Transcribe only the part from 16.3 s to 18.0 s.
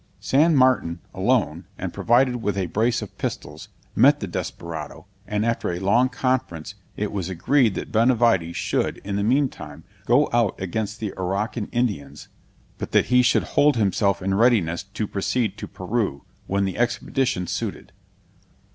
when the expedition suited.